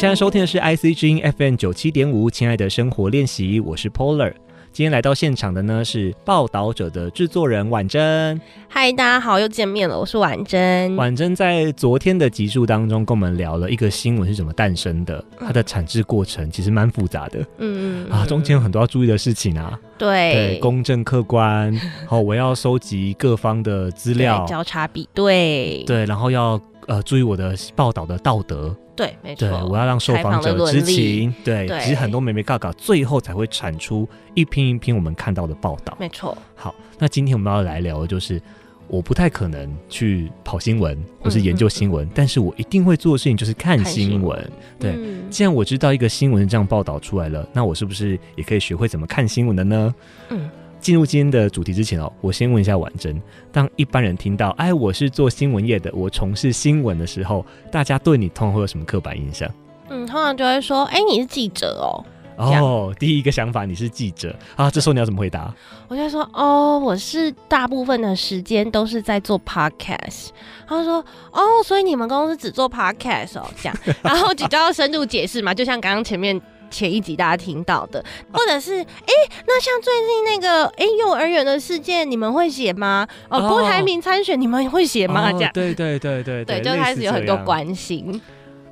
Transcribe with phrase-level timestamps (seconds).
[0.00, 4.32] 现在收听的是 IC 之音 FM 九七点五，亲爱的生活练习，我是 Polar。
[4.72, 8.40] 今天来到现场的呢是报道者的制作人婉珍。
[8.66, 10.96] 嗨，大家好，又见面了，我是婉珍。
[10.96, 17.40] 婉珍在昨天的集数当中跟我们聊了一个新闻是怎么诞生的，它的产制过程其实蛮复杂的。
[17.58, 19.78] 嗯嗯啊，中间有很多要注意的事情啊。
[19.98, 21.78] 对对，公正客观。
[22.06, 25.84] 好，我要收集各方的资料，交叉比对。
[25.86, 26.58] 对，然后要
[26.90, 28.76] 呃注意我的报道的道德。
[28.96, 29.48] 对，没错。
[29.48, 31.32] 对，我要让受访者知情。
[31.42, 35.96] 对，对其实很多美眉嘎嘎，最后才会产出一篇一篇我们看到的报道。
[35.98, 36.36] 没错。
[36.54, 38.42] 好，那今天我们要来聊的就是，
[38.88, 44.52] 我不太可能去跑新闻或是研究新闻，嗯嗯嗯，但是我一定会做的事情就是看新闻。
[44.78, 49.94] 对，嗯、既然我知道一个新闻是这样报道出来了，那我是不是也可以学会怎么看新闻的呢？
[50.28, 50.50] 嗯。
[50.80, 53.20] 进入今天的主题之前哦，我先问一下婉珍，
[53.52, 59.48] 当一般人听到“哎，我是做新闻业的，我从事新闻”的时候，大家对你通常会有什么刻板印象？
[59.90, 62.02] 嗯，通常就会说：“哎，你是记者哦。”
[62.36, 64.70] 哦，第一个想法你是记者啊？
[64.70, 65.54] 这时候你要怎么回答？
[65.88, 70.28] 我就说：“哦，我是大部分的时间都是在做 podcast。”
[70.66, 76.40] 他说：“哦，所以你们公司只做 podcast 哦？”这样，然后就要深入解释嘛，就像刚刚前面。
[76.70, 83.06] 前一集大家听到的，或者是哎、欸，那像最近那个哎、欸、幼儿园的事件，你们会写吗？
[83.28, 85.30] 哦，郭台铭参选，你们会写吗？
[85.32, 88.20] 这样，对对对对对，就开始有很多关心。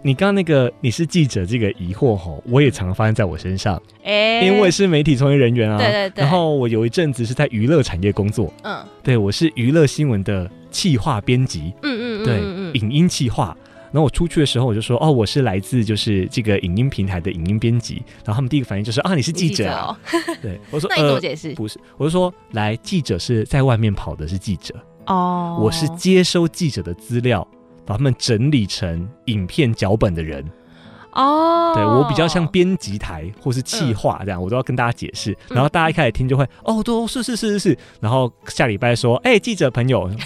[0.01, 3.83] 你刚刚那个你是记者这个疑惑吼，我也常常发生在我身上。
[4.05, 6.23] 哎，因为我也是媒体从业人员啊，对对对。
[6.23, 13.57] 然后我有一阵子是在娱乐产业工作，嗯，对我是娱乐新闻的企划编辑，嗯嗯对，影音企划。
[13.91, 21.55] 然后我出去的时候，我就说：“哦，我是来自就是这个影音平台的影音编辑。”然后他们第一个反应就是：“啊，你是记者啊？”记者哦、 对，我说：“那你怎么解释、呃？
[21.55, 24.75] 不是，我就说，来，记者是在外面跑的，是记者
[25.07, 27.47] 哦，我是接收记者的资料，
[27.87, 30.45] 把他们整理成影片脚本的人
[31.13, 31.73] 哦。
[31.75, 35.37] 对，我比较像编辑台或是企划这样，嗯、我都要跟大家解释。
[35.49, 40.11] 然后大家一开始听就会：“哦，都是是是是是。”然后下礼拜说：“哎，记者朋友。”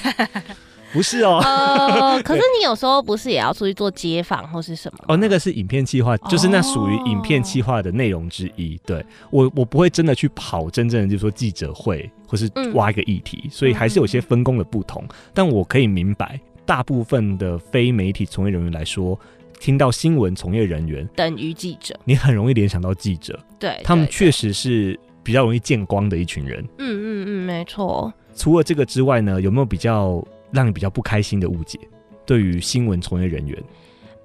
[0.93, 5.05] 不是哦，呃， 可是你有时候不是也要出去做街访或是什么？
[5.09, 8.79] 哦，那个是影片计划，就是那属于影片计划的内容之一。
[8.85, 15.03] 对，我，我不会真的去跑真正的，就是说记者会或是挖一个议题，嗯、所以还是有些分工的不同。
[15.09, 19.19] 嗯、但我可以明白，大部分的非媒体从业人员来说，
[19.59, 23.39] 听到新闻从业人员等于记者，你很容易联想到记者。
[23.59, 26.63] 对，他们确实是比较容易见光的一群人。
[26.79, 28.13] 嗯嗯嗯，没错。
[28.35, 30.23] 除了这个之外呢，有没有比较？
[30.53, 31.79] 让你比较不开心的误解，
[32.25, 33.63] 对于新闻从业人员，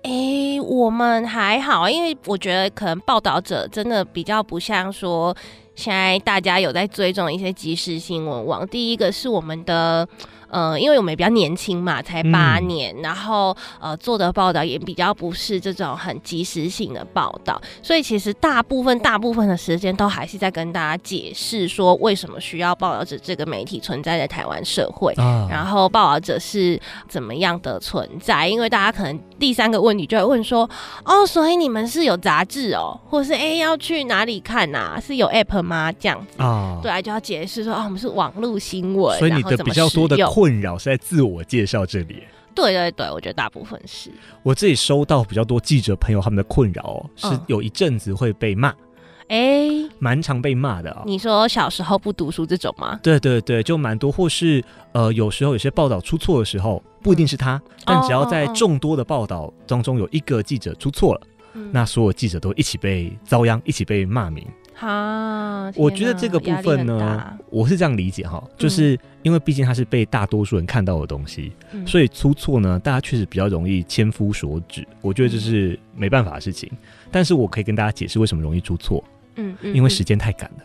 [0.04, 5.36] 诶、我们还好，因为我觉得可能报道者真的比较不像说，
[5.78, 8.68] 现在大家有在追踪一些即时新闻网。
[8.68, 10.06] 第一个是我们的。
[10.50, 30.62] 呃，因为我们也比较年轻嘛，才八年，嗯、然后呃做的报道也比较不是这种很即时性的报道，所以其实大部分大部分的时间都还是在跟大家解释说为什么需要报道者这个媒体存在在台湾社会，啊、然后报道者是怎么样的存在，因为大家可能第三个问题就会问说，
[31.04, 34.98] 哦，所以你们是有杂志哦，或是哎要去哪里看啊？
[34.98, 35.92] 是有 app 吗？
[35.92, 42.24] 这样子啊，对啊，就要解释说，啊，我们是网络新闻，所以你的比较多的困扰是在自我介绍这里。
[42.56, 44.10] 对对对，我觉得大部分是。
[44.42, 48.70] 我自己收到比较多记者朋友他们的困扰哦，是有一阵子会被骂，
[49.28, 51.04] 哎、嗯，蛮常被骂的啊、哦。
[51.06, 53.00] 你说小时候不读书这种吗？
[53.04, 54.64] 对对对，就蛮多，或是
[54.94, 61.22] 呃，有时候有些报道出错的时候，不一定是他，嗯、但只要在众多的报道当中有一个记者出错了，
[61.54, 64.44] 嗯、那所有记者都一起被遭殃，一起被骂名。
[64.80, 74.88] 好，我觉得这个部分呢，我是这样理解哈，就是因为毕竟它是被大多数人看到的东西，嗯、所以出错呢，大家确实比较容易千夫所指。
[75.02, 76.78] 我觉得这是没办法的事情，嗯、
[77.12, 79.04] 但是我可以跟大家解释为什么容易出错。
[79.38, 80.58] 嗯，嗯，因为时间太赶了。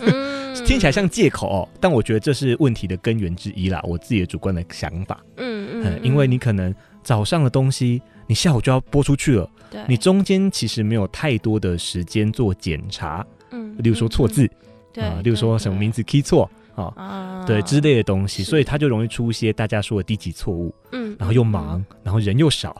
[0.00, 3.82] 嗯、 听起来像借口哦，但我觉得这是问题的根源之一啦。
[3.84, 5.22] 我自己的主观的想法。
[5.36, 13.22] 嗯嗯，嗯，因为你可能早上的东西，你下午就要播出去了，对你中间其实没有太多的时间做检查。
[13.52, 14.50] 嗯，例如说错字，
[14.92, 20.74] 对啊，例如说什么名字 key 错啊，对之类的东西，所以他就容易出一些大家说的低级错误。
[20.92, 22.74] 嗯，然后又忙，然后人又少，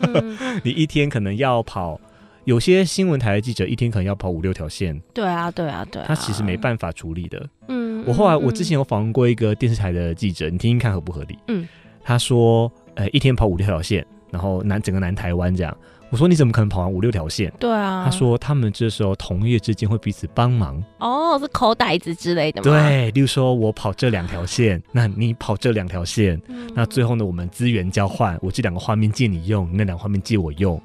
[0.64, 2.00] 你一天可能要跑，
[2.44, 4.98] 有些新闻台的记者一天可能要跑五六条线。
[5.12, 7.46] 对啊，对啊，对，他其实没办法处理的。
[7.68, 11.38] 嗯，我后来我之前有访问过一个电视台的记者，你听听看合不合理？
[11.48, 11.68] 嗯，
[12.02, 15.76] 他说，呃，一天跑五六条线，然后南整个南台湾这样。
[16.16, 17.52] 我说你怎么可能跑完五六条线？
[17.60, 20.82] 对啊，他说他们这时候同业之间会彼此帮忙。
[20.98, 22.88] 哦，是口袋子之类的吗？
[22.88, 30.80] 对，例如说我跑这两条线，那你跑这两条线，嗯、那最后呢，我们资源交换，我这两个画面借你用，那两个画面借我用。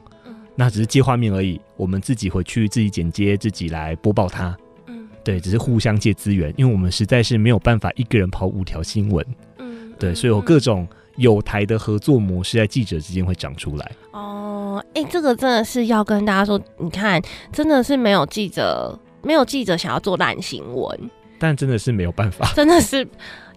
[0.54, 4.54] 那只是借画面而已，我们自己回去自己剪接，自己来播报它。
[4.88, 9.26] 嗯，对，只是互相借资源，因为我们实在是没有办法一个人跑五条新闻。
[9.60, 10.86] 嗯，对，所以我各种
[11.16, 13.92] 有台的合作模式在记者之间会长出来。
[14.12, 17.22] 哦，哎、欸，这个真的是要跟大家说，你看，
[17.52, 21.00] 真的是没有记者，没有记者想要做烂新闻，
[21.40, 23.08] 但真的是没有办法， 真的是。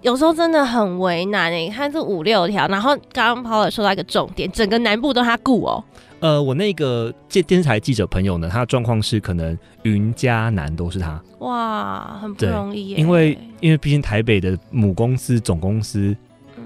[0.02, 5.82] 有时候真的很为难诶，你看这五六条，然后刚刚 Paul 说到一个重点，整个南部都他雇哦。
[6.20, 11.18] 呃，我那个电电视台记者朋友呢，他的状况是可能云嘉南都是他。
[11.38, 12.98] 哇，很不容易耶。
[12.98, 16.14] 因为因为毕竟台北的母公司总公司，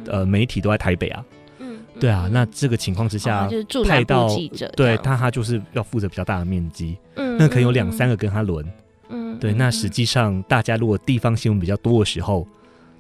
[0.09, 1.25] 呃，媒体都在台北啊。
[1.59, 1.79] 嗯。
[2.01, 6.97] 对啊，那这个情况之下，就是驻南部记者，对他他就是要负责比较大的面积。
[7.15, 7.37] 嗯。
[7.39, 8.65] 那可能有两三个跟他轮。
[9.09, 9.39] 嗯。
[9.39, 12.47] 对，那实际上大家如果地方新闻比较多的时候。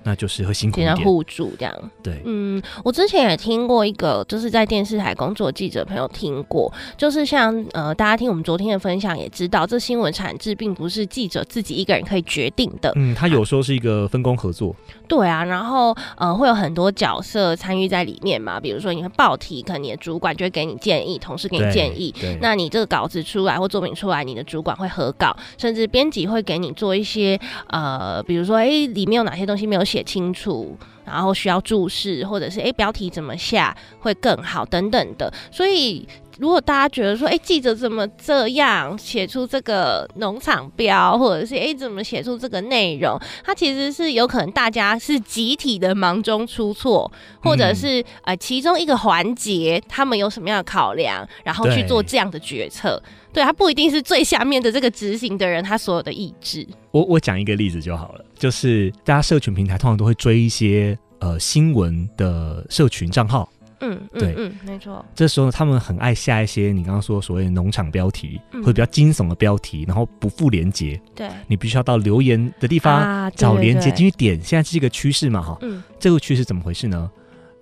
[0.08, 1.90] 那就是会辛苦一点，互助这样。
[2.02, 12.90] 对，嗯，我之前也听过一个，就是在电视台工作的记者朋友听过，就是像呃，大家听我们昨天的分享也知道，这新闻产制并不是记者自己一个人可以决定的。
[12.96, 14.75] 嗯，他有时候是一个分工合作。
[15.06, 36.06] 对啊，然后呃，会有很多角色参与在里面嘛，比如说你会报题，可能你的主管就会给你建议，同事给你建议，那你这个稿子出来或作品出来，你的主管会核稿，甚至编辑会给你做一些呃，比如说哎，里面有哪些东西没有写写清楚，然后需要注释，或者是哎，标题怎么下会更好等等的，所以。
[36.38, 43.20] 如果大家觉得说，哎、欸，记者怎么这样写出这个农场标，或者是哎、欸，怎么写出这个内容？
[43.44, 47.11] 它其实是有可能大家是集体的忙中出错，
[47.43, 53.02] 或者是呃其中一个环节他们有什么样的考量，然后去做这样的决策。
[53.32, 56.67] 对，它不一定是最下面的这个执行的人他所有的意志。
[56.93, 63.49] 我我讲一个例子就好了，就是大家社群平台通常都会追一些呃新闻的社群账号。
[63.80, 65.04] 嗯，对，嗯，没错。
[65.14, 71.00] 这时候他们很爱下一些你刚刚说所谓农场标题，嗯、或者比较惊悚的标题，然后不附连接。
[71.14, 74.40] 对，你必须要到留言的地方找连接进去点。
[74.42, 75.58] 现在是一个趋势嘛，哈。
[75.62, 75.82] 嗯。
[75.98, 77.10] 这个趋势怎么回事呢？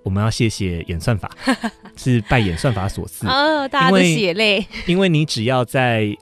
[0.03, 1.29] 我们要谢谢演算法，
[1.97, 3.27] 是拜演算法所赐。
[3.29, 4.65] 哦，大家的血泪。
[4.87, 6.17] 因为你只要在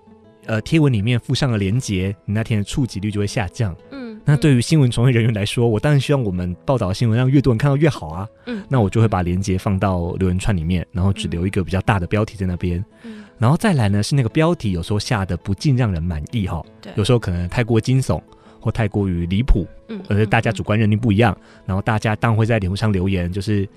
[0.46, 3.76] 呃贴文里面附上了连接，你那天的触及率就会下降。
[4.24, 4.32] 嗯。
[4.32, 8.28] 那对于新闻从业人员来说，我当然希望我们报道的新闻让越多人看到越好啊。
[8.46, 12.84] 嗯，那我就会把链接放到留言串里面，然后只留一个比较大的标题在那边。
[13.02, 16.62] 嗯，然后再来呢，是那个标题有时候下的不尽让人满意哈。
[16.80, 18.20] 对，有时候可能太过惊悚
[18.60, 21.36] 或太过于离谱，嗯，而大家主观认定不一样，
[21.66, 23.68] 然后大家当然会在脸书上留言，就是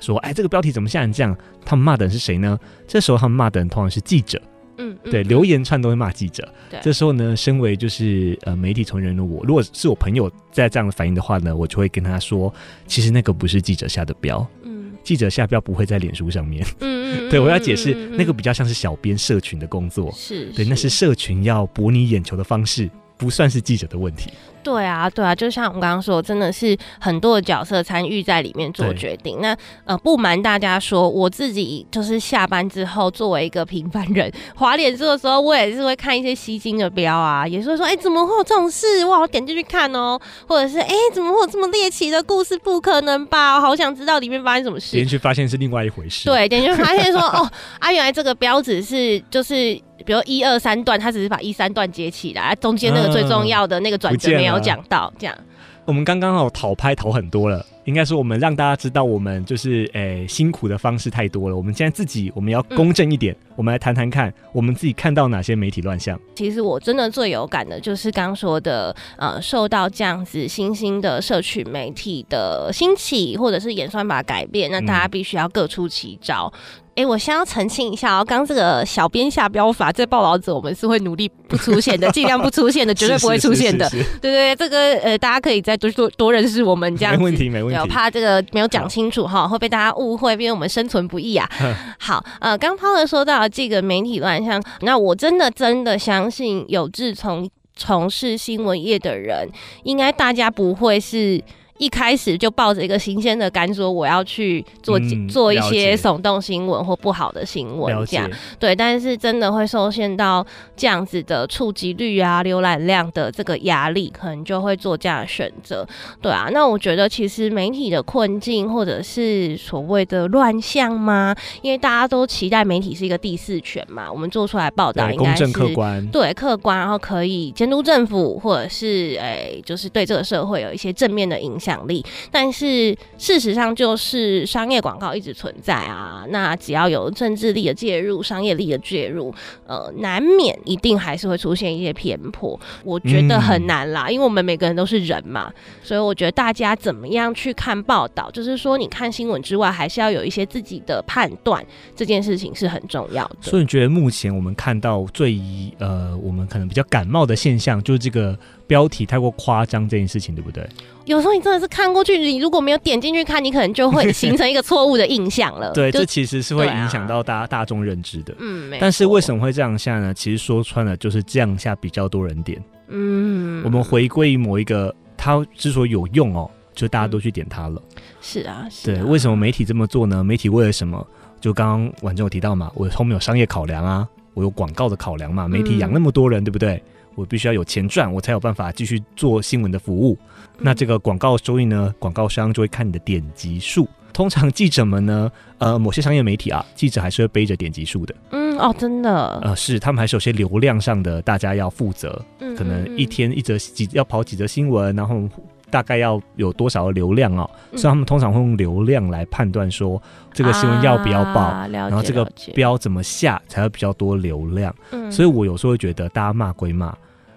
[0.00, 1.36] 说，哎，这个标题怎么吓人这样？
[1.64, 2.58] 他们骂的人是谁呢？
[2.88, 4.40] 这时候他们骂的人通常是记者。
[4.82, 6.48] 嗯，对，留言串都会骂记者。
[6.70, 12.52] 对，这时候呢，身为就是呃媒体从业人的我，如果是我朋友在这样的反应的话呢，我就会跟他说，
[12.86, 16.66] 其实那个不是记者下的标，嗯，记者下标不会在脸书上面。
[16.80, 20.88] 嗯 对，我要解释，那个比较像是小编社群的工作，是对，那是。
[20.92, 24.30] 社群要博你眼球的方式，不算是记者的问题。
[24.62, 29.40] 对啊，对啊，就像我们刚刚说，真的是很多的角色参与在里面做决定。
[29.40, 39.04] 那呃，不瞒大家说，我自己就是下班之后，作为一个平凡人，滑脸书的时候，我也是会看一些吸睛的标啊，也是会说，哎、欸，怎么会有这种事？
[39.06, 42.56] 哇，我点进去看哦，或者是哎、欸，怎么会有这么猎奇的故事？
[42.58, 43.56] 不可能吧？
[43.56, 44.92] 我好想知道里面发生什么事。
[44.92, 46.28] 点进去发现是另外一回事。
[46.28, 49.80] 对，点进去发现说，哦，啊，原来这个标志是就是。
[50.04, 55.36] 比如一二三段，他只是把一三段接起来，中间那个最重要的那个转折没有讲到，这样。
[55.84, 61.56] 我们刚刚好讨拍讨很多了，应该说我们让大家知道，我们就是诶、欸、辛苦的方式太多了。
[61.56, 66.18] 我们现在自己我们要公正一点，嗯、我们来谈谈看，我们自己看到哪些媒体乱象。
[66.34, 76.52] 其实我真的最有感的就是刚说的，呃，受到这样子新兴的社群媒体的兴起，或者是演算法改变，那大家必须要各出奇招。
[76.54, 76.58] 嗯
[76.92, 83.88] 哎、欸，我先要澄清一下哦，刚这个小编下标法在报道者，我们是会努力不出现的， 尽量不出现的，绝对不会出现的。
[83.88, 87.78] 是是是是是对，对对，这个呃，大家可以再多多多认识我们这样，没问题没问题。
[87.78, 91.48] 有怕这个没有讲清楚哈，会被大家误会，因为我们生存不易啊。
[91.98, 99.48] 好，呃，刚涛的说到这个媒体乱象，那我真的真的相信有志从从事新闻业的人，
[99.84, 101.42] 应该大家不会是。
[101.82, 108.72] 一开始就抱着一个新鲜的感，说我要去做、嗯、做一些耸动新闻或不好的新闻，这样对。
[108.72, 110.46] 但是真的会受限到
[110.76, 115.84] 这样子的触及率啊、浏览量的这个压力，可能就会做这样的选择，
[116.20, 116.48] 对啊。
[116.52, 121.34] 那我觉得其实媒体的困境或者是所谓的乱象吗？
[121.62, 131.71] 因为大家都期待媒体是一个第四权嘛，我们做出来报道应该是客观，对客观，然后可以监督政府，或者是诶、欸，就是对这个社会有一些正面的影响。
[131.72, 132.04] 响力。
[132.30, 136.24] 但是事实上，就是商业广告一直存在啊。
[136.28, 139.34] 那只要有政治力的介入、商业力的介入，
[139.66, 142.58] 呃，难免一定还是会出现一些偏颇。
[142.84, 145.52] 我觉得很难啦，嗯、因为我们每个人都是人嘛，
[145.82, 151.64] 所以我觉得大家怎么样去看报道，就是说你看新闻之外，还是要有一些自己的判断，
[151.96, 153.36] 这件事情是很重要的。
[153.40, 155.40] 所以你觉得目前我们看到最
[155.78, 160.66] 呃，我们可能比较感冒的现象，就是这个标题太过夸张这件事情，对不对？
[161.04, 165.72] 有时候你真的是看过去，你如果没有点进去看，你可能就会形成一个错误的印象了。
[165.72, 168.34] 对，这其实是会影响到大家大众认知的。
[168.38, 170.14] 嗯，但是为什么会这样下呢？
[170.14, 172.62] 其实说穿了，就是这样下比较多人点。
[172.88, 177.82] 嗯，我们回归于某一个，它之所以有用哦，就大家都去点它了。
[178.20, 178.94] 是啊，是啊。
[178.94, 180.22] 对，为什么媒体这么做呢？
[180.22, 181.04] 媒体为了什么？
[181.40, 185.48] 就刚刚婉贞有提到嘛，我后面有商业考量啊，我有广告的考量嘛。
[185.48, 186.80] 媒体养那么多人，对不对？
[187.14, 190.18] 我必须要有钱赚，我才有办法继续做新闻的服务。
[190.58, 191.94] 嗯、那这个广告收益呢？
[191.98, 193.88] 广告商就会看你的点击数。
[194.12, 198.14] 通常记者们呢，呃，某些商业媒体啊，记者还是会背着点击数的。
[198.30, 199.40] 嗯，哦，真的。
[199.42, 202.22] 呃，是，他们还是有些流量上的，大家要负责。
[202.40, 205.26] 嗯，可能一天一则几要跑几则新闻，然后
[205.72, 207.50] 大概要有多少的流量哦。
[207.72, 210.00] 嗯、所以他们通常会用流量来判断说
[210.32, 212.24] 这个新闻要不要报，啊、然后这个
[212.54, 214.72] 标怎么下才会比较多流量。
[214.92, 216.94] 嗯，所以我有时候会觉得，大家骂归骂。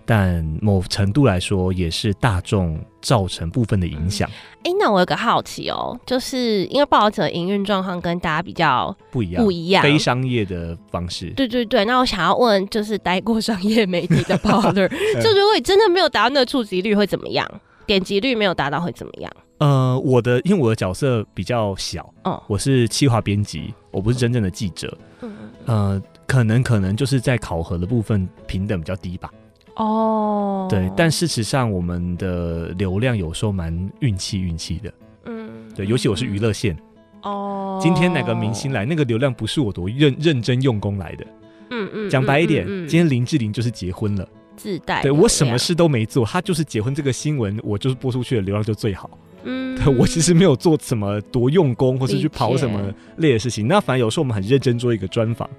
[0.07, 4.29] 但某程度来说，也是大众造成部分的影响。
[4.59, 11.31] 哎、嗯，那我有个好奇哦，就是因为报纸的营运状况跟大家比较不一样，不一样，非商业的方式。
[11.35, 14.71] 对对对，那我想要问，就是待过商业媒体的 Power，，
[15.19, 17.49] 就如果你真的没有达到那个触及率，会怎么样？
[17.85, 19.31] 点击率没有达到会怎么样？
[19.57, 24.97] 呃，我的因为我的角色比较小，哦，我是企划编辑，我不是真正的记者。
[25.21, 25.31] 嗯
[25.65, 29.31] 呃，可能可能就是在考核的部分平等比较低吧。
[29.77, 34.93] 哦，oh, 对，但事实上我们的流量有时候蛮运气运气的，
[35.25, 36.77] 嗯，对，尤其我是娱乐线，
[37.23, 41.25] 哦，oh, 今天哪个明星来，那个流量不是我多认认真用功来的，
[41.71, 44.25] 嗯嗯，讲白一点，今天林志玲就是结婚了，
[44.55, 49.09] 自带，对我什么事都没做，他就是结婚这个新闻，我就是播出去的流量就最好，
[49.43, 55.49] 嗯，对我其实没有做什么多用功，或是去跑什么累的事情，那反而有时候我们很认真做一个专访。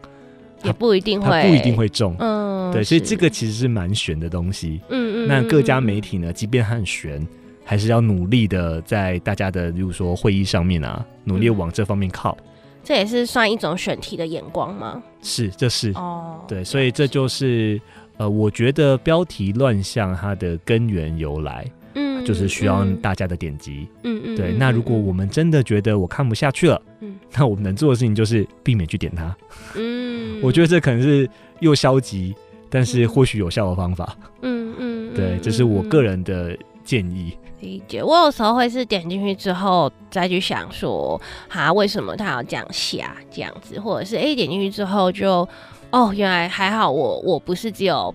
[0.65, 5.29] 也不一定会，不一定会中，嗯，对，所以这个其实是蛮悬的东西，嗯嗯。
[5.29, 7.25] 那各家媒体呢，即便很悬，
[7.63, 12.37] 还是要努力的在大家的，比如说会议上面啊，努力往这方面靠。
[12.83, 15.01] 这也是算一种选题的眼光吗？
[15.23, 17.81] 是，这是哦，对，所以这就是
[18.19, 24.37] 呃，我觉得标题乱象它的根源由来，嗯，就是需要大家的点击，嗯嗯。
[24.37, 29.37] 对，那如果我们真的觉得我看不下去了，嗯，那我们能做的事情就是避免去点它，
[29.77, 30.41] 嗯。
[30.43, 31.29] 我觉得这可能是
[31.61, 32.35] 又消极，
[32.69, 34.17] 但是或许有效的方法。
[34.43, 36.57] 嗯嗯，对，这是我个人的
[36.87, 37.37] 建议。
[37.61, 38.03] 理解。
[38.03, 45.47] 我有时候会是点进去之后再去想说，哈，为什么他要这样下这样子，或者是哎点进去之后就，
[45.91, 48.15] 哦，原来还好我，我我不是只有。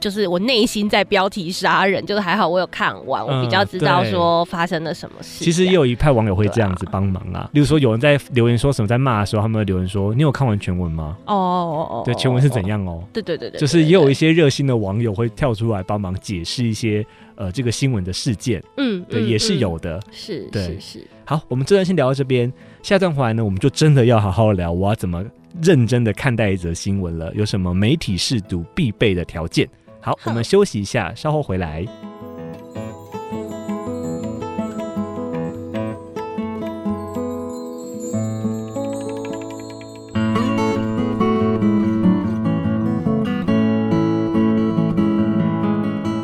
[0.00, 5.44] 就是我内心在标题杀人，就是还好我有看完，我比较知道说发生了什么事。
[5.44, 13.00] 其实也有一派网友会这样子帮忙啊，例如说有人在留言说什么在骂的时候，他们会留言说：“你有看完全文吗？”哦哦哦，对，全文是怎样哦？
[13.12, 18.62] 对对对对，就是也有一些热心的网友会跳出来帮忙解释一些呃这个新闻的事件。
[18.76, 20.00] 嗯，对，也是有的。
[20.10, 21.06] 是，是是。
[21.24, 25.24] 好，我们这段先聊到这边，下段回来呢，我们就真的要好好聊，我要怎么
[25.62, 27.32] 认真的看待一则新闻了？
[27.34, 29.68] 有什么媒体试读必备的条件？
[30.00, 31.86] 好，我们休息一下，稍后回来。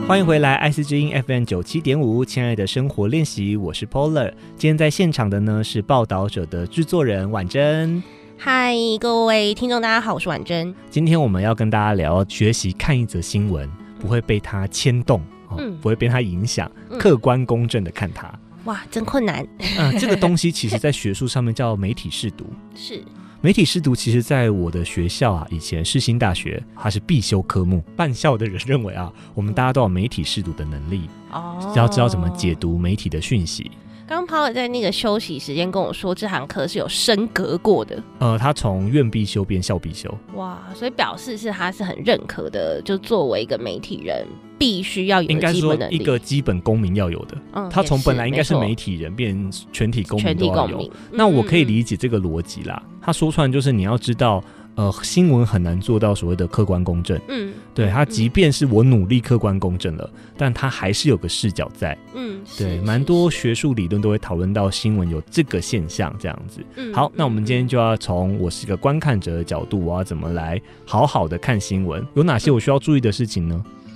[0.09, 4.33] 欢迎回来，IC 之音 FM 九七点五，亲爱的生活练习，我是 Polar。
[4.57, 8.03] 今天在现场的呢是报道者的制作人婉贞。
[8.39, 10.75] 嗨，各位听众，大家好，我是婉珍。
[10.89, 15.21] 今天我们要跟大家聊学习看一则新闻，不会被它牵动，
[15.59, 18.33] 嗯，不会被它影响，嗯、客观公正的看它。
[18.65, 19.47] 哇，真困难。
[19.77, 22.47] 嗯、呃，这个东西其实 在学术上面叫媒体试读。
[22.75, 23.05] 是，
[23.41, 27.85] 媒体试读，其实在我的学校啊，以前世新大学它是必修科目。
[27.97, 33.71] 办校的人认为啊，我们大家都有媒体试读的能力，哦，要知道怎么解读媒体的讯息。
[34.09, 38.03] 刚刚 Paul 在那个休息时间跟我说，这堂课是有升格过的。
[38.21, 40.13] 呃，他从院必修变校必修。
[40.35, 47.37] 哇，所以表示是他是很认可的，就作为一个媒体人，必须要有应该说一个基本公民要有的。
[47.53, 49.37] 嗯，他从本来应该是媒体人变
[49.75, 50.69] 全体公民都要有。
[50.69, 50.91] 全体公民。
[51.13, 52.83] 那我可以理解这个逻辑啦。
[52.87, 54.43] 嗯，他说出来就是你要知道。
[54.75, 57.21] 呃，新闻很难做到所谓的客观公正。
[57.27, 61.97] 嗯，对他，即便是我努力客观公正了，但他还是有个视角在。
[62.13, 66.61] 嗯，对，蛮多学术理论都会讨论到新闻有这个现象这样子。
[66.75, 72.05] 嗯，好，那我们今天就要从我是一个观看者的角度，我要怎么来好好的看新闻？
[72.15, 73.65] 有哪些我需要注意的事情呢？
[73.65, 73.88] 嗯，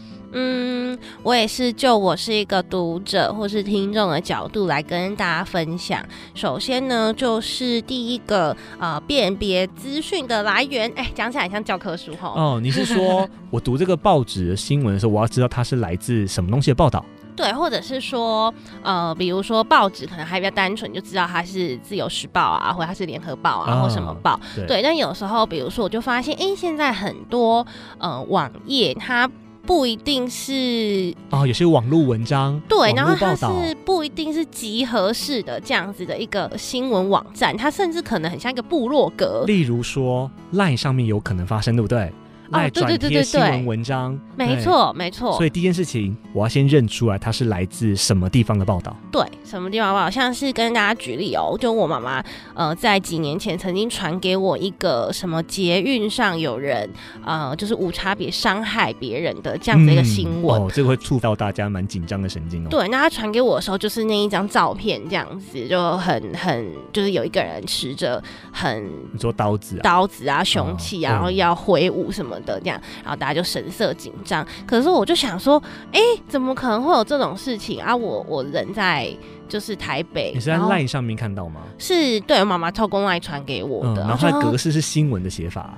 [1.23, 6.05] 我也是就我是一个读者或是听众的角度来跟大家分享。
[6.35, 10.91] 首先呢，就是第一个呃，辨别资讯的来源。
[10.97, 12.33] 哎，讲起来像教科书哈。
[12.35, 17.05] 哦，你是说 我读这个报纸的新闻的时候，我要知道它是来自什么东西的报道？
[17.37, 24.39] 对，或者是说呃，比如说报纸可能还比较单纯，就知道它是自由时报啊，或者它是联合报啊，哦、或什么报。
[24.55, 27.67] 对，对，但有时候比如说我就发现，哎，现在很多
[27.99, 29.31] 呃网页它。
[29.65, 39.45] 不一定是哦，有些网络文章对，然后它是不一定是集合式的这样子的一个新闻网站，它甚至可能很像一个部落格。
[39.47, 42.13] 例如说，LINE 上面有可能发生，对不对？
[42.51, 45.33] 来转贴新闻文章，没错没错。
[45.33, 48.95] 所以第一件事情，我要先认出来它是来自什么地方的报道。
[49.11, 50.11] 对，什么地方报道？
[50.11, 52.23] 像是跟大家举例哦，就我妈妈
[52.53, 56.89] 呃，在几年前曾经传给我一个什么捷运上有人
[57.25, 60.61] 呃，就是无差别伤害别人的这样的一个新闻。
[60.61, 62.69] 哦，这个会触到大家蛮紧张的神经哦。
[62.69, 68.23] 对，那他传给我的时候，就是那一张照片这样子，就很很就是有一个人持着
[68.53, 72.32] 很你说刀子啊，刀子啊，凶器啊，然后要挥舞什么。
[72.45, 74.47] 的这样，然后大家就神色紧张。
[74.67, 75.63] 可是我就想说，
[75.93, 77.95] 哎，怎么可能会有这种事情啊？
[77.95, 79.11] 我我人在
[79.49, 81.63] 就是台北，你是在 LINE 上面看到吗？
[81.79, 84.05] 是对，我妈妈透过 LINE 传给我的。
[84.05, 85.75] 嗯、然后它的格式是新闻的写法？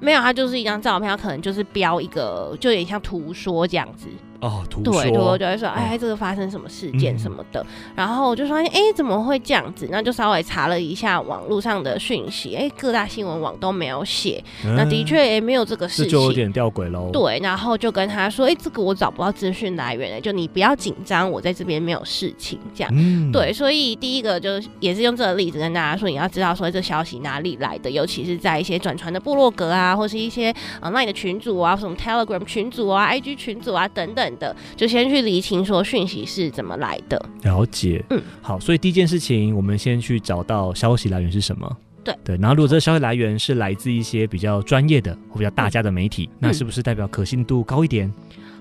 [0.00, 4.06] 没有，它就是一张照片，它可能就是标一个，就有点像图说这样子。
[4.40, 7.66] 哦，图说对，图说就会说，哦、哎，这个发生什么事件什么的，嗯、
[7.96, 9.88] 然后我就发现，哎，怎么会这样子？
[9.90, 17.10] 那就稍微查了一下网络上的讯息，哎，各大新闻网都没有写，嗯、那的确也没有这个事情，这就有点吊诡喽。
[17.12, 22.92] 对，然后就跟他说，哎，这个我找不到资讯来源，就你不要紧张，我在这边没有事情，这样。
[22.94, 35.08] 嗯、对，所以第一个就是也是用这个例子跟大家说，你要知道说这消息哪里来的，尤其是在一些转传的部落格啊，或是一些啊那你的群组啊，什么 Telegram 群组啊、IG 群组啊等等的，就先。
[35.08, 42.14] 去厘清说讯息是怎么来的，了解，嗯，好，所以第一件事情，我们先去找到消息来源是什么，对。
[42.22, 48.12] 对，然后如果这个消息来源是来自一些比较专业的或比较大家的媒体，嗯、那是不是代表可信度高一点？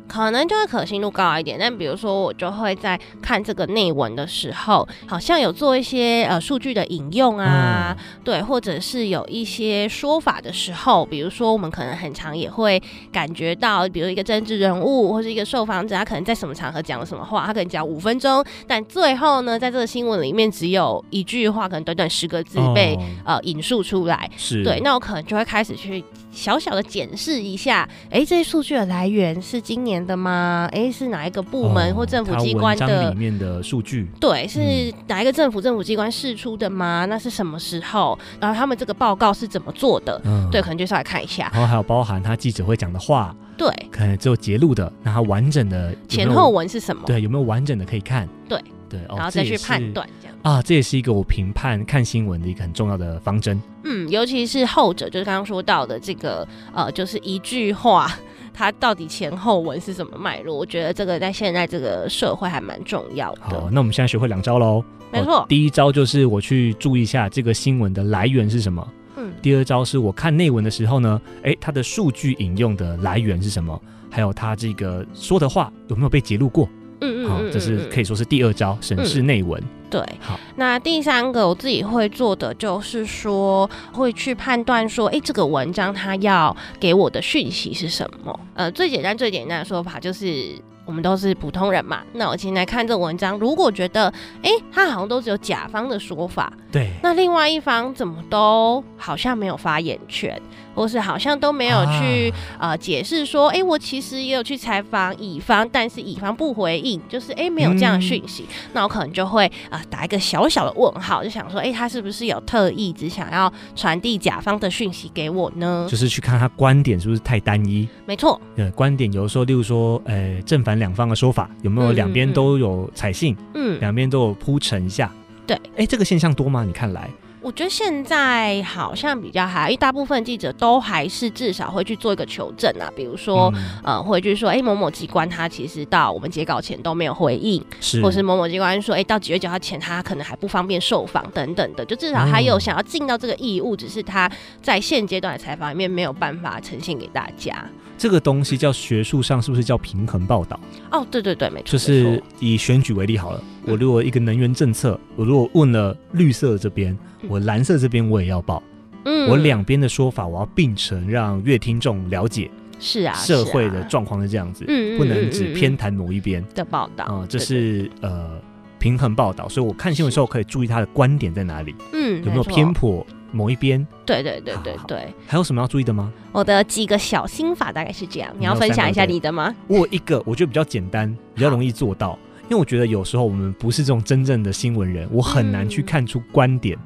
[0.08, 24.64] 可能就会可信度高一点，但比如说我就会在看这个内文的时候，好像有做一些呃数据的引用啊，嗯、对，或者是有一些说法的时候，比如说我们可能很常也会感觉到，比如一个政治人物或是一个受访者，他可能在什么场合讲了什么话，他可能讲五分钟，但最后呢，在这个新闻里面只有一句话，可能短短十个字被、哦、呃引述出来，是。
[24.64, 26.04] 对，那我可能就会开始去
[26.38, 30.70] 小小的检视一下，哎，这些数据的来源是今年的吗？
[30.72, 33.10] 哎，是哪一个部门或政府机关的？
[33.10, 34.08] 里面的数据？
[34.20, 34.60] 对，是
[35.08, 37.06] 哪一个政府政府机关释出的吗？
[37.10, 38.18] 那是什么时候？
[38.40, 40.22] 然后他们这个报告是怎么做的？
[40.26, 41.50] 嗯，对，可能就稍微看一下。
[41.52, 47.02] 然后还有包含他记者会讲的话，对，可能只有节录的，那它完整的前后文是什么？
[47.08, 48.30] 对，有没有完整的可以看？
[48.48, 53.62] 对对，然后再去判断这样啊，这也是一个我评判看新闻的一个很重要的方针。
[53.84, 58.12] 嗯，尤其是后者，就是刚刚说到的这个呃，就是一句话。
[58.60, 60.56] 它到底前后文是什么脉络？
[60.56, 63.42] 我觉得这个在现在这个社会还蛮重要的。
[63.42, 64.84] 好，那我们现在学会两招喽。
[65.12, 68.88] 没错，哦，第一招就是我去注意一下这个新闻的来源是什么。
[69.16, 69.32] 嗯。
[69.44, 73.80] 第二招是我看内文的时候呢，诶，它的数据引用的来源是什么？
[74.10, 76.68] 还有它这个说的话有没有被揭露过？
[77.02, 79.62] 嗯嗯，好，这是可以说是第二招，审视内文。
[79.90, 80.40] 对，好。
[80.56, 88.40] 那第三个我自己会做的就是说，会去判断说，哎，这个文章它要给我的讯息是什么？
[88.54, 90.56] 呃，最简单最简单的说法就是。
[90.88, 94.08] 我们都是普通人嘛，那我今天来看这个文章，如果觉得，
[94.42, 100.42] 哎，他好像都只有甲方的说法，对，那另外一方怎么都好像没有发言权，
[100.78, 115.86] 或是好像都没有去、啊、呃解释说，哎，我其实也有去采访乙方，但是乙方不回应，就是哎没有这样的讯息，嗯、那我可能就会啊、呃、打一个小小的问号，就想说，哎，他是不是有特意只想要传递甲方的讯息给我呢？
[115.92, 117.86] 就是去看他观点是不是太单一？
[118.06, 120.78] 没错，呃，观点有的时候，例如说，呃，正反。
[120.78, 123.36] 两方的说法有没有两边都有采信？
[123.56, 125.12] 嗯，两边都有铺陈一下。
[125.48, 126.64] 对，哎，这个现象多吗？
[126.64, 127.10] 你看来，
[127.48, 144.30] 我觉得现在好像比较还，因为大部分记者都还是至少会去做一个求证啊，比如说，嗯、呃，会就是说，哎、欸，某某机关他其实到我们截稿前都没有回应，是，或是某某机关说，哎、欸，到几月几号前他可能还不方便受访等等的，就至少他有想要尽到这个义务，嗯、只是他
[144.62, 147.66] 在现阶段的采访里面没有办法呈现给大家。
[147.98, 150.60] 这个东西叫学术上是不是叫平衡报道？
[150.92, 156.98] 哦，对对对，没错，就是以选举为例好了，嗯、我如果一个能源政策，我如果问了绿色这边。
[157.28, 158.62] 我蓝色这边我也要报，
[159.04, 162.50] 嗯，我两边的说法我要并成，让乐听众了解。
[162.80, 167.08] 是啊，社会的状况是这样子，嗯，不能只偏袒某一边的报道。
[167.10, 168.40] 嗯，这是呃
[168.78, 173.86] 平衡报道，所以我看新闻的时候可以注意他的观点在哪里，嗯，有没有偏颇某一边？
[174.06, 175.08] 对对对对对。
[175.26, 176.14] 还有什么要注意的吗？
[176.32, 179.54] 我的几个小心法大概是这样，你要分享一下你的吗？
[179.68, 182.18] 我有一个我觉得比较简单，比较容易做到，
[182.50, 186.78] 因为我觉得有时候我们不是这种真正的新闻人，我很难去看出观点。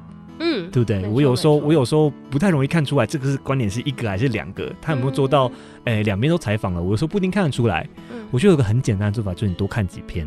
[0.44, 1.06] 嗯，对不对？
[1.06, 5.48] 我有时候我有时候不太容易看出来，这个是观点是一个还是两个，他有没有做到？
[5.84, 7.88] 哎，两边都采访了，我有时候不一定看得出来。
[8.10, 10.26] 嗯，我觉得有个很简单的做法，就是你多看几篇。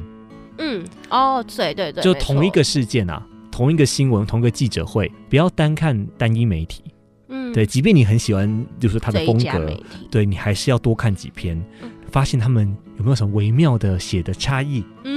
[0.58, 3.22] 嗯，哦，对对对，就同一个事件啊，
[3.52, 6.82] 同一个新闻，同一个记者会，不要单看单一媒体。
[7.28, 9.78] 嗯，对，即便你很喜欢，就是他的风格，
[10.10, 11.62] 对你还是要多看几篇，
[12.10, 14.86] 发现他们有没有什么微妙的写的差异。
[15.04, 15.15] 嗯，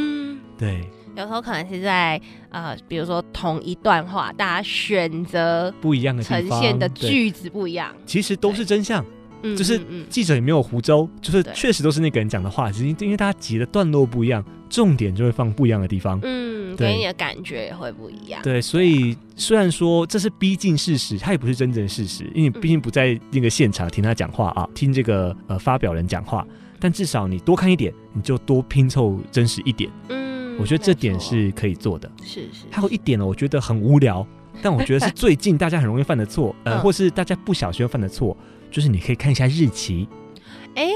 [0.58, 0.80] 对。
[1.16, 9.04] 有时候可能是在呃，比如说同一段话，大家选择不一样的呈现的句子不一样，其实都是真相。
[9.42, 16.20] 嗯，就是记者也没有胡诌，就是确实都是那个人讲的话，只是因为大家截的段落不一样，重点就会放不一样的地方。
[16.22, 18.40] 嗯，给你的感觉也会不一样。
[18.42, 26.46] 对，所以虽然说这是逼近事实，它也不是真正事实，因为你毕竟不在那个现场听他讲话啊，听这个呃发表人讲话，
[26.78, 29.90] 但至少你多看一点，你就多拼凑真实一点。
[30.08, 30.28] 嗯。
[30.58, 32.66] 我觉得这点是可以做的，是是。
[32.70, 34.26] 还有一点呢，我觉得很无聊，
[34.60, 38.36] 但我觉得是最近大家很容易犯的错，呃，或是大家不小心犯的错，
[38.70, 40.08] 就是你可以看一下日期，
[40.74, 40.88] 哎，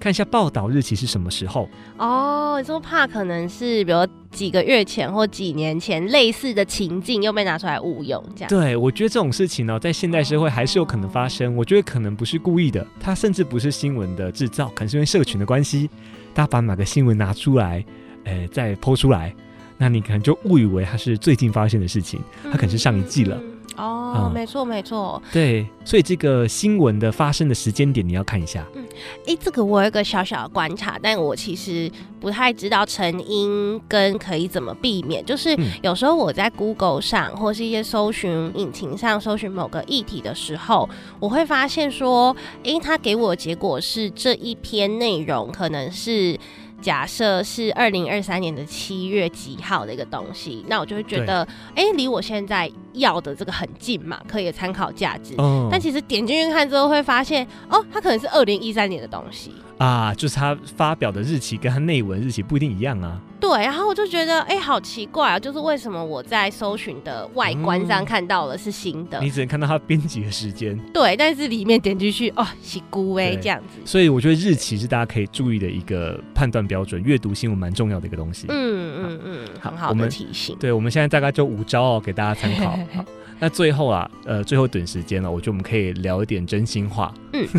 [0.00, 1.68] 看一下报道日期是什么时候。
[1.96, 3.98] 哦，你说怕可能是比如
[4.32, 8.48] 几个月前或几年前类似的情境又被拿出来误用，这样。
[8.48, 11.54] 对，我觉得这种事情呢，在现代社会还是有可能发生。
[11.56, 15.88] 我觉得可能不是故意的，它甚至不是新闻的制造，可能是因为社群的关系，
[16.34, 17.84] 大家把哪个新闻拿出来。
[18.24, 19.34] 哎，再抛出来，
[19.78, 23.40] 那你可能就误以为它是最近发生的事情，它可能是上一季了。
[23.76, 25.20] 哦，嗯、没错没错。
[25.32, 28.64] 对，所以这个新闻的发生的时间点你要看一下。
[28.76, 28.84] 嗯，
[29.26, 35.26] 哎，这个我有一个小小的观察，但我其实不太知道成因跟可以怎么避免。
[35.26, 46.38] 就是有时候我在 Google 上或是一些搜寻引擎上搜寻某个议题的时候，我会发现说，哎，它给我的结果是这一篇内容可能是。
[46.80, 51.42] 假设是二零二三年的七月几号的一个东西，那我就会觉得，
[51.74, 55.34] 哎对，离我现在要的这个很近嘛，可以参考价值。
[55.38, 59.52] 嗯，但其实点进去看之后，会发现，哦，它可能是二零一三年的东西。
[59.78, 63.20] 啊，就是它发表的日期跟它内文日期不一定一样啊。
[63.40, 70.78] 对，然后我就觉得，哎、欸，好奇怪啊，就是为什么我在搜寻的外观上看到了是新的，嗯、你只能看到它编辑的时间。
[70.94, 73.80] 对，但是里面点进去，哦，是孤哎，这样子。
[73.84, 78.46] 所以我觉得日期是大家可以注意的一个判断标准，阅读新闻蛮重要的一个东西。
[78.48, 80.56] 嗯嗯嗯，很好的提醒。
[80.58, 82.78] 对，我们现在大概就五招哦，给大家参考。
[82.92, 83.04] 好，
[83.40, 87.12] 那最后啊，呃，最后等时间了，我觉得我们可以聊一点真心话。
[87.32, 87.46] 嗯。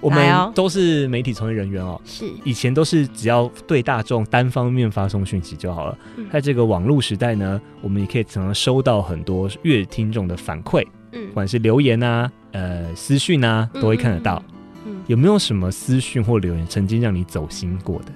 [0.00, 5.98] 我们都是媒体从业人员哦，是以前都是只要对大众单方面发送讯息就好了。
[6.16, 14.42] 嗯、在这个网络时代呢，我们也可以常常收到很多阅听众的反馈，嗯，不管是留言啊、呃私讯啊，都会看得到。
[14.86, 18.12] 嗯有没有什么私讯或留言曾经让你走心过的？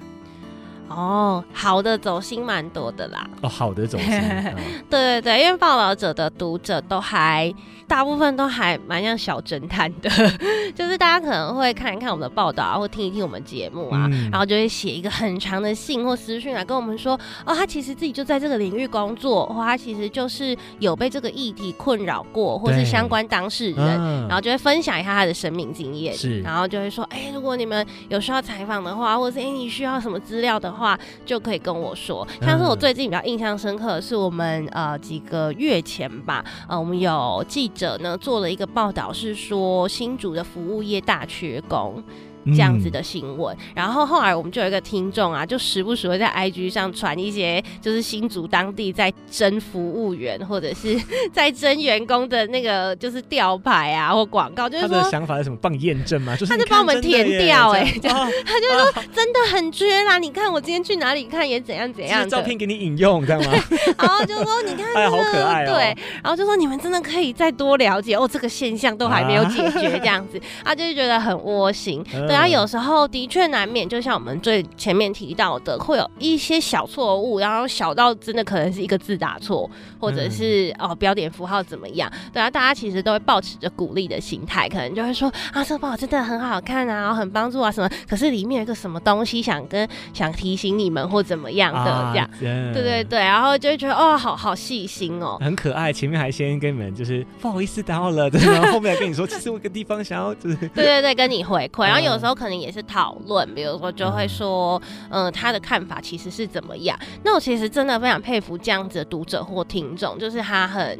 [0.95, 3.27] 哦，好的走心蛮多的啦。
[3.41, 4.55] 哦，好的走心，嗯、
[4.89, 7.53] 对对对，因为报道者的读者都还。
[7.87, 10.09] 大部分都还蛮像小侦探的，
[10.73, 17.13] 就是大家可能会看一看我们的报道啊，或听一听我们节目啊，嗯、然后就会写一个很长的信或私讯来跟我们说，
[17.45, 30.84] 哦，他其实自己就在这个领域工作，或他其实就是有被这个议题困扰过，或是相关当事人，啊、然后就会分享一下他的生命经验，是，然后就会说，哎、欸，如果你们有需要采访的话，或者是哎、欸、你需要什么资料的话，
[31.25, 32.27] 就可以跟我说。
[32.41, 42.03] 像是我最近比较印象深刻的是，我们呃几个月前吧，呃，我们有记者呢做了一个报道，是说新竹的服务业大缺工，
[42.47, 43.55] 这样子的新闻。
[43.55, 50.99] 嗯、然后后来我们就有一个听众啊，就时不时会在 IG 上传一些，就是新竹当地在征服务员或者是
[51.33, 55.57] 在征员工的那个就是吊牌啊或广告，就是说他的想法是什么？
[55.61, 56.35] 帮你验证吗？
[56.35, 63.53] 就是他就帮我们填掉哎、欸，这样他就说真的很缺啦，你看我今天去哪里看也怎样 怎样，照片给你引用，知道吗？
[63.97, 72.03] 然后就说你看、哎，好可爱哦，对，然后就说你们真的可以再多了解哦，这个现象都还没有解决这样子，啊，就是觉得很窝心。
[72.11, 79.69] 对啊，有时候的确难免，就像我们最前面提到的，会有一些小错误，然后小到真的可能是一个字打错，
[79.99, 82.11] 或者是哦标点符号怎么样。
[82.33, 87.89] 对啊，大家其实都会抱持着鼓励的心态，可能就会说啊，这个真的很好看啊，然后很帮助啊什么。
[88.07, 92.29] 可是里面有一个什么东西想跟想提醒你们或怎么样的这样，
[92.73, 95.93] 对对对，然后就会觉得哦，好好细心哦，很可爱。
[95.93, 101.85] 前面还先跟你们就是不好意思打扰了， 然后后面还跟你说，其实我有个地方想要就是对对对，跟你回馈。
[101.85, 106.97] 然后有时候可能也是讨论，比如说就会说，嗯，他的看法其实是怎么样。
[107.23, 110.99] 那我其实真的非常佩服这样子的读者或听众，就是他很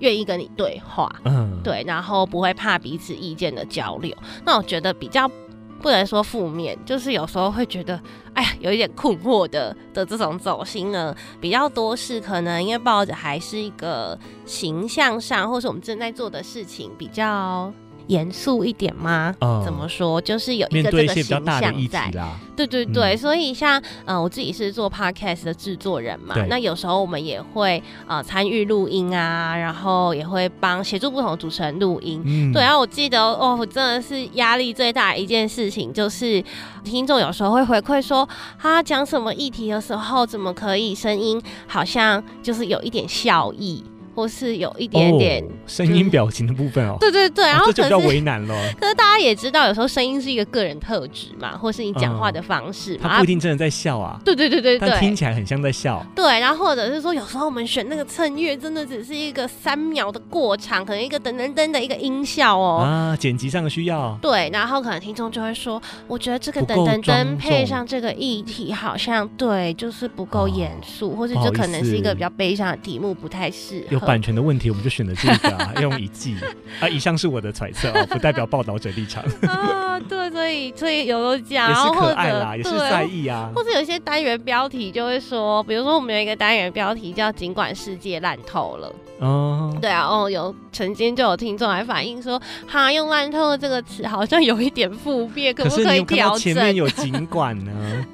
[0.00, 4.14] 愿意跟你对话，嗯，对，然后不会怕彼此意见的交流。
[4.44, 5.30] 那我觉得比较。
[5.78, 8.00] 不能说负面，就是有时候会觉得，
[8.32, 17.70] 哎呀，有一点困惑的的这种走心呢，比较多是可能因为抱着还是一个形象上，或是我们正在做的事情比较。
[18.06, 19.34] 严肃一点吗？
[19.40, 20.20] 嗯、怎么说？
[20.20, 21.44] 就是有一个这个形象
[21.88, 22.12] 在。
[22.56, 32.22] 对对对，嗯、所以像呃，我自己是做 podcast 的制作人嘛，那有时候我们也会呃参与录音啊，然后也会帮协助不同的主持人录音。
[32.24, 36.42] 嗯、对，然后我记得哦，真的是压力最大的一件事情，就是
[36.82, 38.26] 听众有时候会回馈说，
[38.58, 43.84] 他讲什么议题的时候，怎么可以声音好像就是有一点笑意。
[44.16, 48.54] 或是有一点点声音表情的部分哦， 对对对，然后这就比较为难了。
[48.80, 54.18] 可是大家也知道，有时候声音是一个个人特质嘛，或是你讲话的方式，他不一定真的在笑啊。
[54.24, 56.02] 对对对对对，但听起来很像在笑。
[56.14, 62.78] 对，然后或者是说，有时候我们选那个衬乐，真的只是一个三秒的过场，可能一个噔噔噔的一个音效哦。
[62.78, 64.16] 啊，剪辑上的需要。
[64.22, 74.05] 对，然后可能听众就会说，我觉得这个噔噔噔配上这个议题，好像对，就是不够严肃，或者这可能是一个比较悲伤的题目，不太适合。
[74.06, 74.86] 有版权的问题，我们。
[74.86, 76.36] 就选了这个啊，用一记
[76.78, 79.98] 啊，以上是我的揣测啊，不代表报道者立场 啊。
[80.08, 83.50] 对，所以所以有时候讲，也是可爱啦，也是在意啊。
[83.52, 88.92] 或者有一些单元标题就会说，比如说我们有一个单元标题叫“尽管世界烂透了”。
[89.18, 96.38] 哦，对啊，哦，有曾经就有听众来反映说，哈，用“烂透了”这个词好像有一点负面，可不可以调整？
[96.54, 98.06] 前面有“尽管”呢？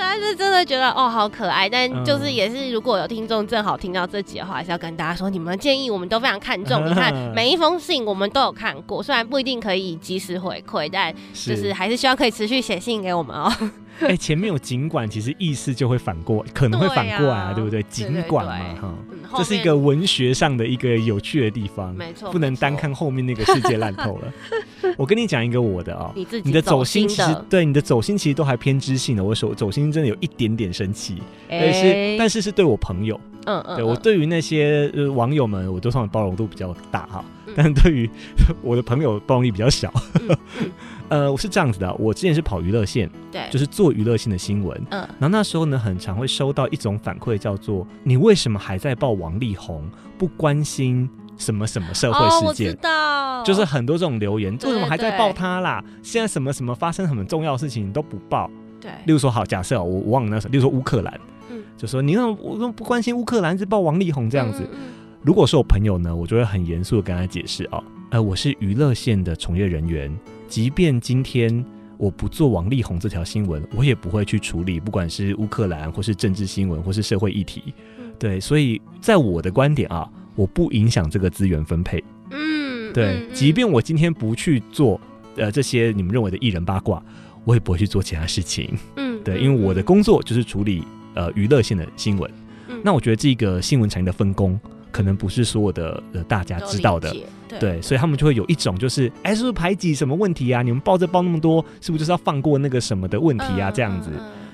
[0.00, 6.84] 但是真的觉得哦，好可爱，但就是也是，如果有听众正好听到这集的话，还是要跟大家说，你们的建议我们都非常看重。
[6.88, 13.52] 你看 每一封信我们都有看过，虽然不一定可以及时回馈，但就是还是希望可以持续写信给我们哦。
[14.06, 17.82] 哎、欸，前面有尽管，其实意思就会反过，可能会反过来啊，对，不对？
[17.84, 24.32] 尽管嘛，哈，这是一个文学上的一个有趣的地方，没错，不能单看后面那个世界烂透了。
[24.96, 38.08] 我跟你讲一个我的啊、喔，你自己你的走心其实对你的走心其实都还偏知性的，我手走心真的有一点点生气，但是、欸、但是是对我朋友，嗯嗯，对我对于那些呃网友们，我都算包容度比较大哈，嗯、但是对于
[38.62, 39.92] 我的朋友包容力比较小。
[40.20, 40.70] 嗯嗯
[41.10, 49.82] 呃，我是这样子的，我之前是跑娱乐线，对，就是做娱乐性的新闻，嗯，然后那时候呢，很常会收到一种反馈，叫做你为什么还在报王力宏，
[50.16, 52.44] 不关心什么什么社会事件？
[52.44, 55.84] 哦，我知道，就是很多这种留言，为什么还在报他啦？
[56.00, 58.48] 现在什么什么发生什么重要的事情你都不报？
[58.80, 61.20] 对，例如说，好，假设我我忘了那时候，例如说乌克兰，
[61.50, 64.62] 嗯，就说你让我都不关心乌克兰，只报王力宏这样子。
[64.62, 64.78] 嗯嗯，
[65.22, 70.16] 如果是我朋友呢，我就会很严肃的跟他解释哦，呃，我是娱乐线的从业人员。
[70.50, 71.64] 即便今天
[71.96, 77.72] 我不做王力宏这条新闻，我也不会去处理，不管是乌克兰或是政治新闻或是社会议题。
[77.98, 82.02] 嗯、对，所以在我的观点啊，我不影响这个资源分配。
[82.32, 85.00] 嗯，对，嗯、即便我今天不去做
[85.36, 87.00] 呃这些你们认为的艺人八卦，
[87.44, 88.76] 我也不会去做其他事情。
[88.96, 90.82] 嗯，对，因为我的工作就是处理
[91.14, 92.28] 呃娱乐性的新闻。
[92.66, 94.58] 嗯，那我觉得这个新闻产业的分工。
[94.90, 97.14] 可能不是所有的呃大家知道的，
[97.48, 100.62] 对，对，所以他们就会有一种就是，哎、欸，是不是排挤什么问题啊？
[100.62, 103.70] 你们报这报那么多，是不是就是要放过那个什么的问题啊？
[103.70, 104.10] 这样子，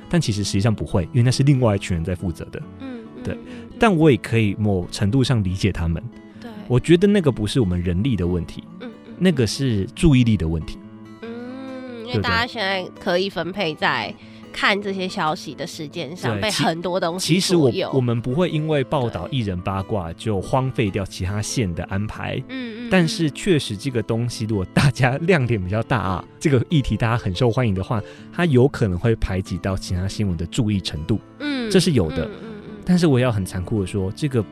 [0.08, 3.36] 但其实实际上不会，因为那是另外一群人在负责的，嗯，对。
[3.78, 6.02] 但我也可以某程度上理解他们，
[6.40, 10.78] 对，我觉得那个不是我们人力的问题，嗯，那个是注意力的问题，
[11.22, 14.14] 嗯，因为大家现在可以分配在。
[14.56, 17.34] 看这些消息的时间上被很多东西。
[17.34, 22.36] 其实我我们不会因为报道艺人八卦就荒废掉其他线的安排。
[22.48, 22.86] 嗯嗯。
[22.86, 28.00] 嗯，但是确实这个东西，如果大家亮点比较大啊，这个议题大家很受欢迎的话，
[28.32, 31.20] 它有可能会排挤到其他新闻的注意程度。
[31.40, 32.24] 嗯，这是有的。
[32.24, 34.42] 嗯，但是我也要很残酷的说，这个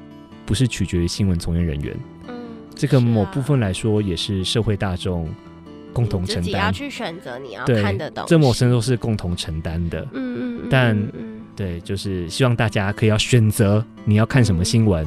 [0.44, 1.96] 不是取决于新闻从业人员。
[2.28, 2.34] 嗯，
[2.74, 5.28] 这个某部分来说也是社会大众
[5.94, 6.42] 共同承担。
[6.42, 8.28] 自己要去选择你要看的东西。
[8.28, 10.06] 这某程度是共同承担的。
[10.12, 10.68] 嗯嗯。
[10.70, 10.94] 但
[11.56, 15.06] 对，就是希望大家可以要选择你要看什么新闻。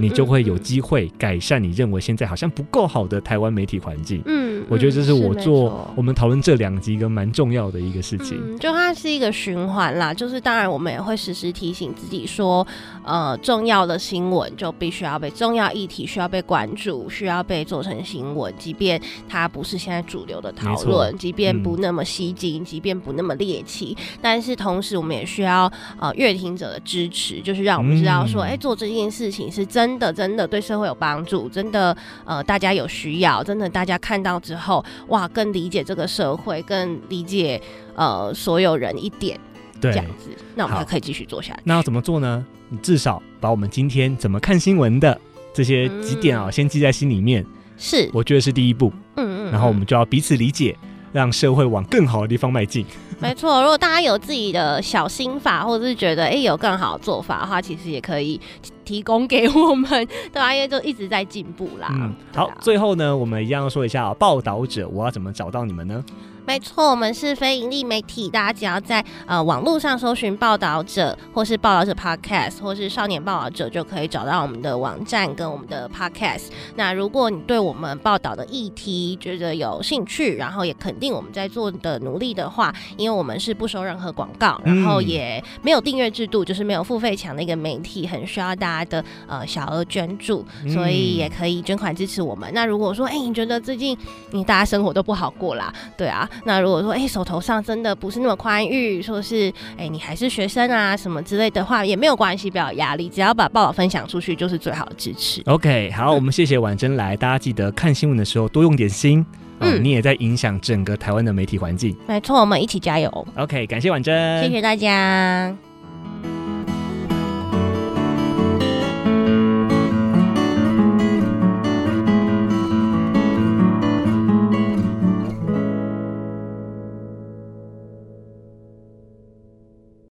[0.00, 4.22] 你就会有机会改善你认为现在好像不够好的台湾媒体环境。
[4.26, 8.38] 嗯，我觉得这是我做我们讨论这两集一个蛮重要的一个事情。
[8.40, 12.66] 嗯，就它是一个循环啦，就是当然我们也会时时提醒自己说，
[13.04, 29.98] 呃，重要的新闻就必须要被重要议题需要被关注，需要被做成新闻，即便它不是现在主流的讨论，即便不那么吸睛，嗯，即便不那么猎奇，但是同时我们也需要呃阅听者的支持，就是让我们知道说，哎，嗯，做这件事情是真。
[29.98, 37.60] 的，真的对社会有帮助，真的，呃，大家有需要，真的，大家看到之后，哇，更理解这个社会，更理解
[37.94, 39.38] 呃所有人一点，
[39.80, 41.60] 对，这样子，那我们还可以继续做下去。
[41.64, 42.44] 那要怎么做呢？
[42.68, 45.18] 你至少把我们今天怎么看新闻的
[45.52, 47.44] 这些几点啊、喔，嗯、先记在心里面，
[47.76, 48.92] 是，我觉得是第一步。
[49.16, 50.76] 嗯嗯，然后我们就要彼此理解，
[51.12, 52.84] 让社会往更好的地方迈进。
[53.20, 58.40] 没错，如果大家有自己的小心法，或者是觉得哎、欸、有更好的做法的话，其实也可以
[58.84, 59.88] 提供给我们，
[60.32, 60.54] 对吧？
[60.54, 61.88] 因为就一直在进步啦。
[61.92, 66.04] 嗯，好，最后呢，我们一样要说一下报道者，我要怎么找到你们呢？
[66.46, 76.48] 没错，我们是非盈利媒体，大家只要在呃网络上搜寻报道者，或是报道者 Podcast，或是少年报道者，就可以找到我们的网站跟我们的 Podcast。
[76.76, 92.50] 那如果你对我们报道的议题觉得有兴趣，然后也肯定我们在做的努力的话，因为我们是不收任何广告，然后也没有订阅制度，就是没有付费墙的一个媒体，很需要大家的呃小额捐助，所以也可以捐款支持我们。
[92.52, 93.96] 那如果说哎，你觉得最近
[94.32, 96.28] 你大家生活都不好过啦，对啊。
[96.44, 105.42] 那如果说哎、欸、手头上真的不是那么宽裕，说是哎、欸、你还是学生啊什么之类的话也没有关系，不要有压力，只要把报道分享出去就是最好的支持。
[105.46, 109.24] OK，好，嗯、我们谢谢婉珍来，大家记得看新闻的时候多用点心，
[109.60, 111.96] 嗯，你也在影响整个台湾的媒体环境。
[112.06, 113.26] 没错，我们一起加油。
[113.36, 115.73] OK，感谢婉珍，谢谢大家。